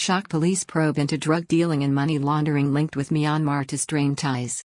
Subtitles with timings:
[0.00, 4.64] Shock police probe into drug dealing and money laundering linked with Myanmar to strain ties.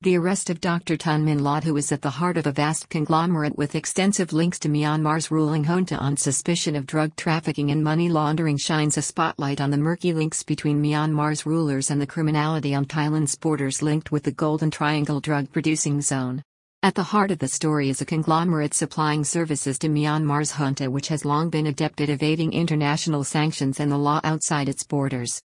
[0.00, 0.96] The arrest of Dr.
[0.96, 4.58] Tun Min Latt, who is at the heart of a vast conglomerate with extensive links
[4.58, 9.60] to Myanmar's ruling junta on suspicion of drug trafficking and money laundering, shines a spotlight
[9.60, 14.24] on the murky links between Myanmar's rulers and the criminality on Thailand's borders linked with
[14.24, 16.42] the Golden Triangle drug producing zone.
[16.84, 21.08] At the heart of the story is a conglomerate supplying services to Myanmar's junta, which
[21.08, 25.40] has long been adept at evading international sanctions and the law outside its borders.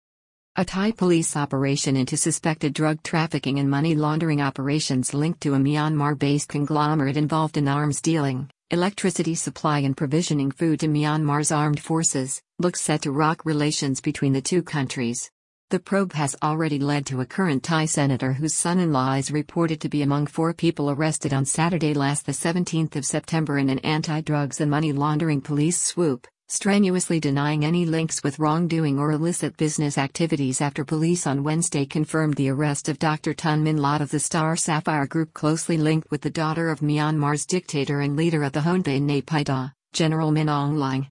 [0.55, 5.57] A Thai police operation into suspected drug trafficking and money laundering operations linked to a
[5.57, 11.81] Myanmar based conglomerate involved in arms dealing, electricity supply, and provisioning food to Myanmar's armed
[11.81, 15.29] forces, looks set to rock relations between the two countries.
[15.71, 19.89] The probe has already led to a current Thai senator whose son-in-law is reported to
[19.89, 24.61] be among four people arrested on Saturday last the 17th of September in an anti-drugs
[24.61, 30.61] and money laundering police swoop, strenuously denying any links with wrongdoing or illicit business activities
[30.61, 33.33] after police on Wednesday confirmed the arrest of Dr.
[33.33, 37.43] Tun Min Latt of the Star Sapphire Group closely linked with the daughter of Myanmar's
[37.43, 41.07] dictator and leader of the junta in Naypyidaw, General Min Aung Hlaing.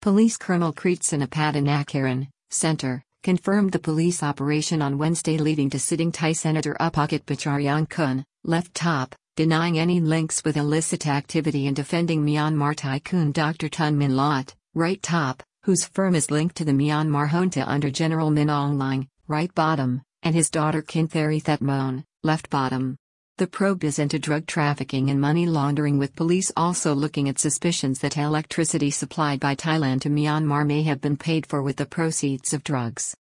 [0.00, 6.32] Police Colonel Krissana Pattanacharoen, Center, confirmed the police operation on Wednesday leading to sitting Thai
[6.32, 13.30] Senator Upakit Pachariyangkun, left top, denying any links with illicit activity and defending Myanmar tycoon
[13.30, 13.68] Dr.
[13.68, 18.30] Tun Min Latt, right top, whose firm is linked to the Myanmar junta under General
[18.30, 22.96] Min Aung Hlaing, right bottom, and his daughter Khin Thiri Thet Mon, left bottom.
[23.38, 27.98] The probe is into drug trafficking and money laundering, with police also looking at suspicions
[28.00, 32.52] that electricity supplied by Thailand to Myanmar may have been paid for with the proceeds
[32.52, 33.16] of drugs.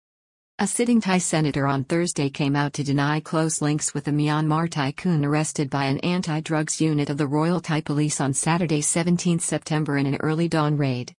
[0.59, 4.69] A sitting Thai senator on Thursday came out to deny close links with the Myanmar
[4.69, 9.39] tycoon arrested by an anti drugs unit of the Royal Thai Police on Saturday, 17
[9.39, 11.15] September, in an early dawn raid.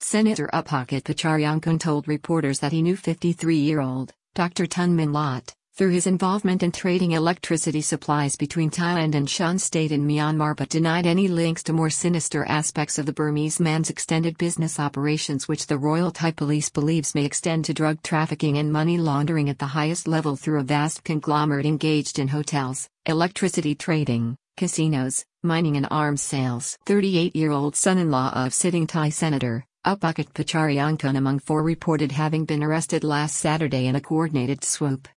[0.00, 4.66] Senator Upakit Pachariyangkun told reporters that he knew 53 year old Dr.
[4.66, 9.90] Tun Min Latt through his involvement in trading electricity supplies between Thailand and Shan State
[9.90, 14.36] in Myanmar but denied any links to more sinister aspects of the Burmese man's extended
[14.36, 18.98] business operations which the Royal Thai Police believes may extend to drug trafficking and money
[18.98, 25.24] laundering at the highest level through a vast conglomerate engaged in hotels, electricity trading, casinos,
[25.42, 26.76] mining and arms sales.
[26.84, 33.36] 38-year-old son-in-law of sitting Thai senator, Upakit Pachariyangkun among four reported having been arrested last
[33.36, 35.08] Saturday in a coordinated swoop.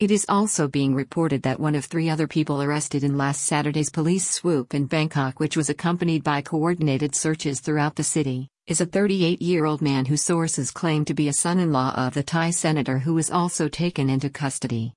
[0.00, 3.90] It is also being reported that one of three other people arrested in last Saturday's
[3.90, 8.86] police swoop in Bangkok, which was accompanied by coordinated searches throughout the city, is a
[8.86, 12.24] 38 year old man whose sources claim to be a son in law of the
[12.24, 14.92] Thai senator who was also taken into custody.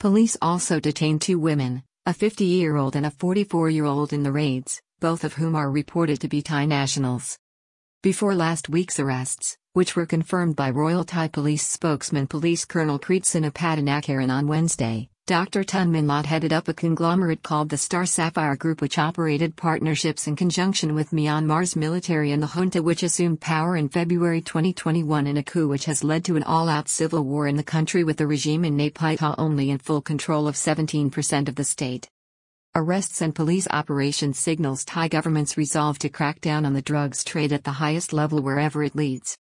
[0.00, 4.24] Police also detained two women, a 50 year old and a 44 year old, in
[4.24, 7.38] the raids, both of whom are reported to be Thai nationals.
[8.02, 13.50] Before last week's arrests, which were confirmed by Royal Thai Police spokesman Police Colonel Krissana
[13.50, 15.08] Pattanacharoen on Wednesday.
[15.26, 15.64] Dr.
[15.64, 20.28] Tun Min Latt headed up a conglomerate called the Star Sapphire Group, which operated partnerships
[20.28, 25.38] in conjunction with Myanmar's military and the junta, which assumed power in February 2021 in
[25.38, 28.18] a coup which has led to an all out civil war in the country, with
[28.18, 32.08] the regime in Naypyidaw only in full control of 17% of the state.
[32.76, 37.52] Arrests and police operations signals Thai government's resolve to crack down on the drugs trade
[37.52, 39.36] at the highest level wherever it leads.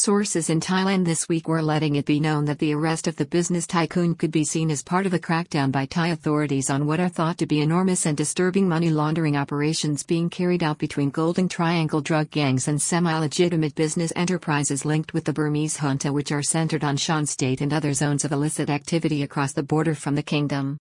[0.00, 3.24] Sources in Thailand this week were letting it be known that the arrest of the
[3.24, 7.00] business tycoon could be seen as part of a crackdown by Thai authorities on what
[7.00, 11.48] are thought to be enormous and disturbing money laundering operations being carried out between Golden
[11.48, 16.44] Triangle drug gangs and semi legitimate business enterprises linked with the Burmese junta, which are
[16.44, 20.22] centered on Shan State and other zones of illicit activity across the border from the
[20.22, 20.78] kingdom.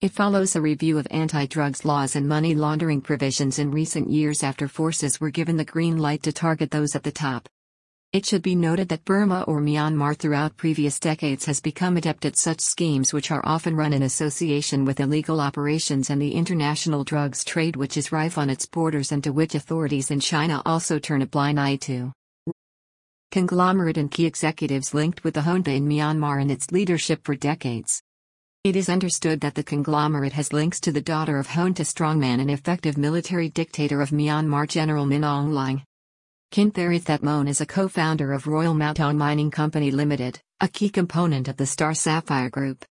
[0.00, 4.42] It follows a review of anti drugs laws and money laundering provisions in recent years
[4.42, 7.50] after forces were given the green light to target those at the top.
[8.16, 12.38] It should be noted that Burma or Myanmar throughout previous decades has become adept at
[12.38, 17.44] such schemes which are often run in association with illegal operations and the international drugs
[17.44, 21.20] trade which is rife on its borders and to which authorities in China also turn
[21.20, 22.10] a blind eye to.
[23.32, 28.00] Conglomerate and key executives linked with the junta in Myanmar and its leadership for decades.
[28.64, 32.50] It is understood that the conglomerate has links to the daughter of junta strongman and
[32.50, 35.82] effective military dictator of Myanmar General Min Aung Hlaing.
[36.50, 40.88] Khin Thiri Thet Mon is a co-founder of Royal Mautong Mining Company Limited, a key
[40.88, 42.84] component of the Star Sapphire Group.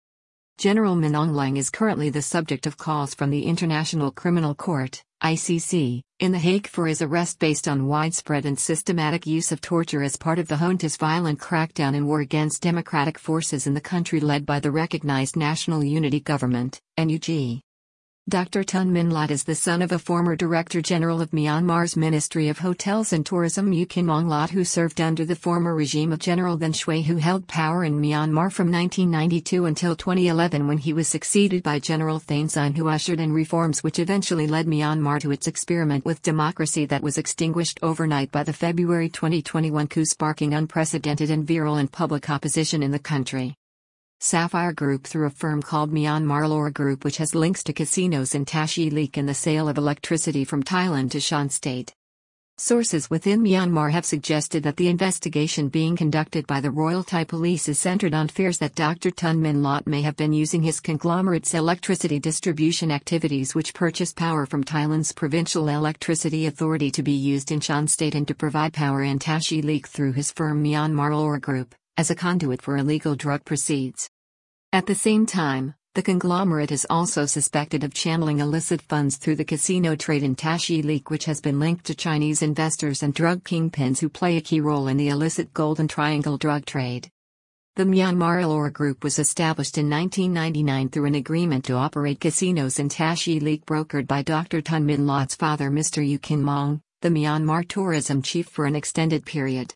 [0.58, 5.02] General Min Aung Hlaing is currently the subject of calls from the International Criminal Court,
[5.22, 10.02] ICC, in The Hague for his arrest based on widespread and systematic use of torture
[10.02, 14.19] as part of the junta's violent crackdown and war against democratic forces in the country
[14.19, 17.60] led by the recognized National Unity Government, NUG.
[18.29, 18.63] Dr.
[18.63, 22.61] Tun Min Latt is the son of a former Director General of Myanmar's Ministry of
[22.61, 26.57] Hotels and Tourism U Khin Maung Latt who served under the former regime of General
[26.57, 31.65] Than Shwe who held power in Myanmar from 1992 until 2011 when he was succeeded
[31.65, 36.05] by General Thein Sein who ushered in reforms which eventually led Myanmar to its experiment
[36.05, 41.91] with democracy that was extinguished overnight by the February 2021 coup sparking unprecedented and virulent
[41.91, 43.57] public opposition in the country.
[44.25, 48.45] Sapphire Group through a firm called Myanmar Lore Group which has links to casinos in
[48.45, 51.93] Tachileik and the sale of electricity from Thailand to Shan State.
[52.57, 57.69] Sources within Myanmar have suggested that the investigation being conducted by the Royal Thai Police
[57.69, 59.11] is centered on fears that Dr.
[59.11, 64.47] Tun Min Latt may have been using his conglomerate's electricity distribution activities which purchase power
[64.47, 69.03] from Thailand's Provincial Electricity Authority to be used in Shan State and to provide power
[69.03, 74.09] in Tachileik through his firm Myanmar Lore Group as a conduit for illegal drug proceeds.
[74.73, 79.44] At the same time, the conglomerate is also suspected of channeling illicit funds through the
[79.44, 84.09] casino trade in Tachileik, which has been linked to Chinese investors and drug kingpins who
[84.09, 87.11] play a key role in the illicit Golden Triangle drug trade.
[87.77, 92.88] The Myanmar Lore Group was established in 1999 through an agreement to operate casinos in
[92.88, 94.62] Tachileik brokered by Dr.
[94.62, 96.06] Tun Min Latt's father Mr.
[96.06, 99.75] U Khin Maung, the Myanmar tourism chief for an extended period.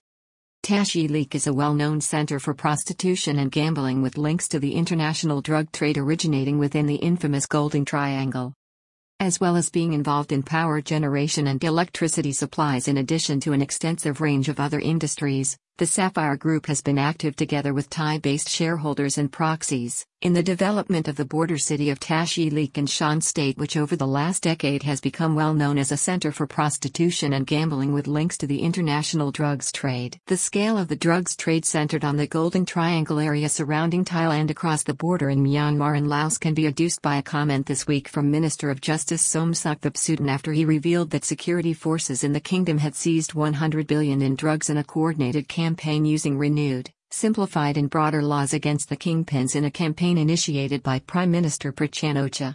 [0.66, 5.70] Tachileik is a well-known center for prostitution and gambling with links to the international drug
[5.70, 8.52] trade originating within the infamous Golden Triangle.
[9.20, 13.62] As well as being involved in power generation and electricity supplies in addition to an
[13.62, 18.48] extensive range of other industries, the Sapphire Group has been active together with Thai based
[18.48, 23.58] shareholders and proxies in the development of the border city of Tachileik and Shan State,
[23.58, 27.46] which over the last decade has become well known as a center for prostitution and
[27.46, 30.18] gambling with links to the international drugs trade.
[30.26, 34.82] The scale of the drugs trade centered on the Golden Triangle area surrounding Thailand across
[34.82, 38.30] the border in Myanmar and Laos can be adduced by a comment this week from
[38.30, 42.94] Minister of Justice Somsak Thepsutin after he revealed that security forces in the kingdom had
[42.94, 48.52] seized 100 billion in drugs in a coordinated campaign using renewed, simplified and broader laws
[48.52, 52.54] against the kingpins in a campaign initiated by Prime Minister Prachan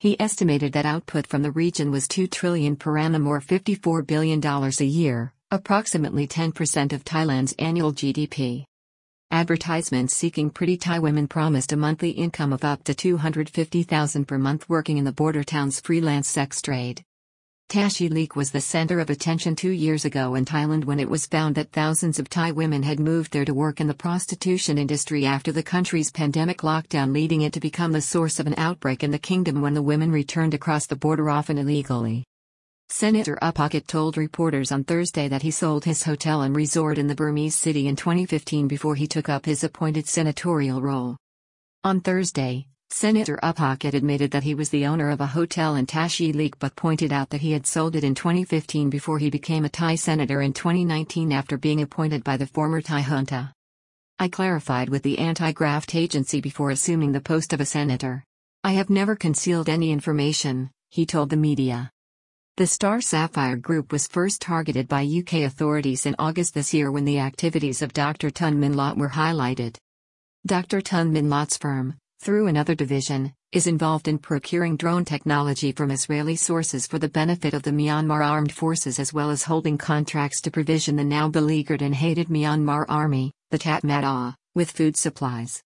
[0.00, 4.44] He estimated that output from the region was 2 trillion per annum or $54 billion
[4.44, 8.64] a year, approximately 10% of Thailand's annual GDP.
[9.30, 14.68] Advertisements seeking pretty Thai women promised a monthly income of up to 250,000 per month
[14.68, 17.04] working in the border town's freelance sex trade.
[17.68, 21.54] Tachileik was the center of attention two years ago in Thailand when it was found
[21.56, 25.50] that thousands of Thai women had moved there to work in the prostitution industry after
[25.50, 29.18] the country's pandemic lockdown, leading it to become the source of an outbreak in the
[29.18, 32.24] kingdom when the women returned across the border often illegally.
[32.90, 37.14] Senator Upakit told reporters on Thursday that he sold his hotel and resort in the
[37.14, 41.16] Burmese city in 2015 before he took up his appointed senatorial role.
[41.82, 46.54] On Thursday, Senator Upakit admitted that he was the owner of a hotel in Tachileik
[46.58, 49.96] but pointed out that he had sold it in 2015 before he became a Thai
[49.96, 53.52] senator in 2019 after being appointed by the former Thai junta.
[54.18, 58.22] I clarified with the anti graft agency before assuming the post of a senator.
[58.62, 61.90] I have never concealed any information, he told the media.
[62.56, 67.04] The Star Sapphire Group was first targeted by UK authorities in August this year when
[67.04, 68.30] the activities of Dr.
[68.30, 69.76] Tun Min Latt were highlighted.
[70.46, 70.80] Dr.
[70.80, 76.36] Tun Min Latt's firm, through another division, is involved in procuring drone technology from Israeli
[76.36, 80.50] sources for the benefit of the Myanmar armed forces as well as holding contracts to
[80.50, 85.62] provision the now beleaguered and hated Myanmar army, the Tatmadaw, with food supplies.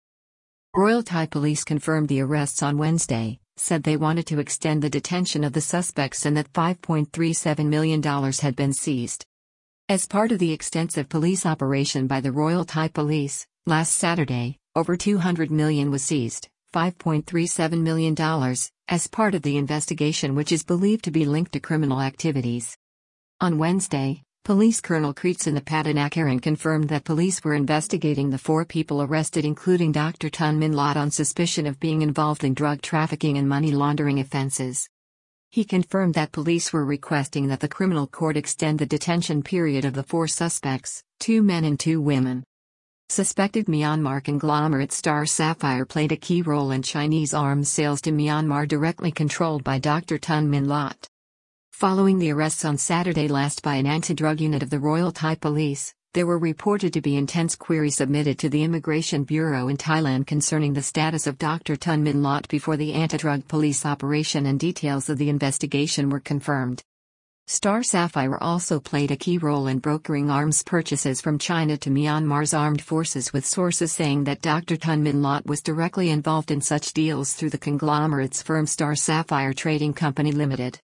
[0.74, 5.44] Royal Thai police confirmed the arrests on Wednesday, said they wanted to extend the detention
[5.44, 9.24] of the suspects and that $5.37 million had been seized.
[9.88, 14.96] As part of the extensive police operation by the Royal Thai Police, last Saturday, over
[14.96, 18.14] 200 million was seized, $5.37 million,
[18.86, 22.76] as part of the investigation which is believed to be linked to criminal activities.
[23.40, 29.44] On Wednesday, Police Colonel Krissana Pattanacharoen confirmed that police were investigating the four people arrested
[29.44, 30.30] including Dr.
[30.30, 34.88] Tun Min Latt on suspicion of being involved in drug trafficking and money laundering offenses.
[35.50, 39.94] He confirmed that police were requesting that the criminal court extend the detention period of
[39.94, 42.44] the four suspects, two men and two women.
[43.10, 48.68] Suspected Myanmar conglomerate Star Sapphire played a key role in Chinese arms sales to Myanmar
[48.68, 50.18] directly controlled by Dr.
[50.18, 51.08] Tun Min Latt.
[51.72, 55.94] Following the arrests on Saturday last by an anti-drug unit of the Royal Thai Police,
[56.12, 60.74] there were reported to be intense queries submitted to the Immigration Bureau in Thailand concerning
[60.74, 61.76] the status of Dr.
[61.76, 66.82] Tun Min Latt before the anti-drug police operation and details of the investigation were confirmed.
[67.50, 72.52] Star Sapphire also played a key role in brokering arms purchases from China to Myanmar's
[72.52, 74.76] armed forces, with sources saying that Dr.
[74.76, 79.54] Tun Min Latt was directly involved in such deals through the conglomerate's firm Star Sapphire
[79.54, 80.78] Trading Company Limited.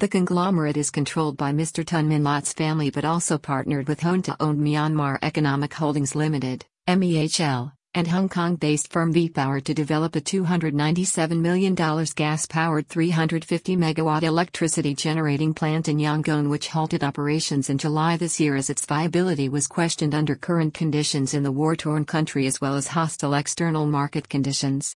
[0.00, 1.86] The conglomerate is controlled by Mr.
[1.86, 7.74] Tun Min Latt's family but also partnered with Junta owned Myanmar Economic Holdings Limited, MEHL,
[7.94, 14.22] and Hong Kong based firm V-Power to develop a $297 million gas powered 350 megawatt
[14.22, 19.50] electricity generating plant in Yangon, which halted operations in July this year as its viability
[19.50, 23.86] was questioned under current conditions in the war torn country as well as hostile external
[23.86, 24.96] market conditions.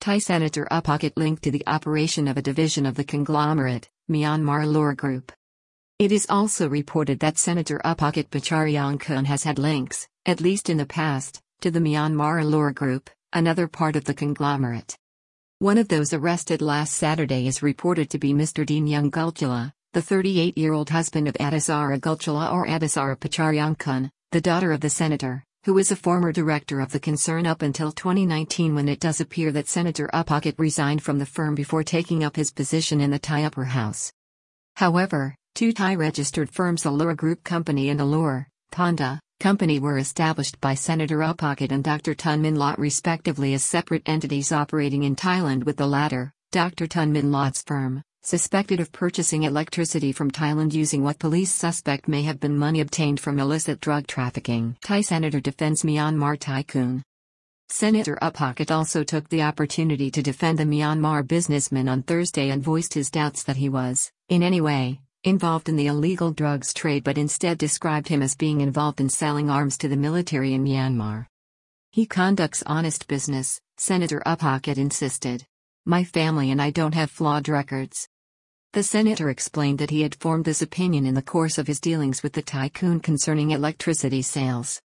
[0.00, 4.94] Thai Senator Upakit linked to the operation of a division of the conglomerate, Myanmar Lor
[4.94, 5.32] Group.
[6.00, 10.86] It is also reported that Senator Upakit Pachariyangkun has had links, at least in the
[10.86, 14.98] past, to the Myanmar Lor Group, another part of the conglomerate.
[15.60, 18.66] One of those arrested last Saturday is reported to be Mr.
[18.66, 24.42] Dean Young Gulchula, the 38 year old husband of Adisara Gulchula or Adisara Pachariyangkun, the
[24.42, 28.74] daughter of the senator, who was a former director of the concern up until 2019
[28.74, 32.52] when it does appear that Senator Upakit resigned from the firm before taking up his
[32.52, 34.12] position in the Thai upper house.
[34.76, 40.74] However, two Thai registered firms Allure Group Company and Allure, Ponda, Company were established by
[40.74, 42.14] Senator Upakit and Dr.
[42.14, 46.86] Tun Min Latt respectively as separate entities operating in Thailand with the latter, Dr.
[46.86, 52.22] Tun Min Latt's firm, suspected of purchasing electricity from Thailand using what police suspect may
[52.22, 54.76] have been money obtained from illicit drug trafficking.
[54.82, 57.02] Thai Senator defends Myanmar tycoon.
[57.68, 62.94] Senator Upakit also took the opportunity to defend the Myanmar businessman on Thursday and voiced
[62.94, 67.18] his doubts that he was, in any way, involved in the illegal drugs trade but
[67.18, 71.26] instead described him as being involved in selling arms to the military in Myanmar.
[71.90, 75.46] He conducts honest business, Senator Upakit insisted.
[75.86, 78.08] My family and I don't have flawed records.
[78.72, 82.22] The senator explained that he had formed this opinion in the course of his dealings
[82.22, 84.80] with the tycoon concerning electricity sales.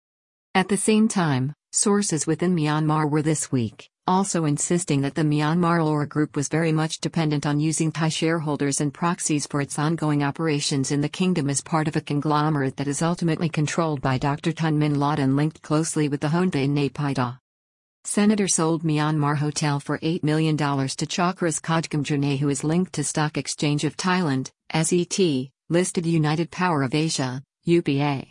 [0.54, 5.82] At the same time, sources within Myanmar were this week also insisting that the Myanmar
[5.82, 10.22] Lor Group was very much dependent on using Thai shareholders and proxies for its ongoing
[10.22, 14.52] operations in the kingdom as part of a conglomerate that is ultimately controlled by Dr.
[14.52, 17.38] Tun Min Latt and linked closely with the Junta in Naypyidaw.
[18.04, 20.64] Senator sold Myanmar Hotel for $8 million to
[21.06, 26.82] Chakras Kajgam Jerne who is linked to Stock Exchange of Thailand, SET, listed United Power
[26.82, 28.26] of Asia, UPA.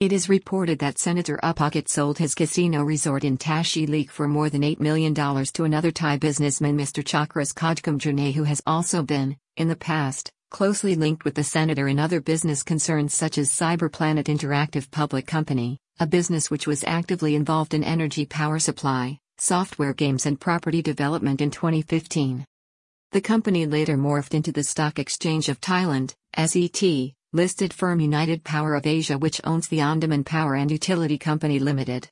[0.00, 4.62] It is reported that Senator Upakit sold his casino resort in Tachileik for more than
[4.62, 7.02] $8 million to another Thai businessman Mr.
[7.02, 11.88] Chakras Kajgam Jerne who has also been, in the past, closely linked with the senator
[11.88, 17.34] in other business concerns such as Cyberplanet Interactive Public Company, a business which was actively
[17.34, 22.44] involved in energy power supply, software games and property development in 2015.
[23.10, 28.74] The company later morphed into the Stock Exchange of Thailand, SET, listed firm United Power
[28.74, 32.06] of Asia which owns the Andaman Power and Utility Company Limited.